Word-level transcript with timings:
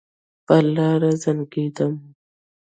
پر 0.45 0.63
لار 0.75 1.01
زنګېدم. 1.21 1.93